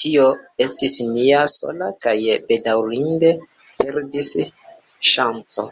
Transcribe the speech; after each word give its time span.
Tio 0.00 0.26
estis 0.66 0.98
nia 1.16 1.40
sola 1.54 1.88
kaj 2.06 2.14
bedaŭrinde 2.52 3.32
perdita 3.82 4.48
ŝanco. 5.12 5.68